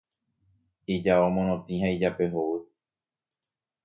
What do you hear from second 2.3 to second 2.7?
hovy